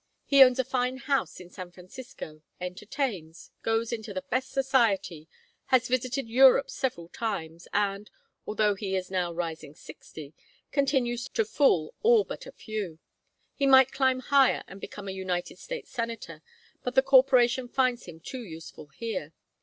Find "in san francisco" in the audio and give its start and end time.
1.39-2.41